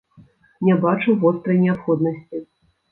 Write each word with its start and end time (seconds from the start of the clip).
Не 0.69 0.77
бачу 0.87 1.15
вострай 1.21 1.63
неабходнасці. 1.67 2.47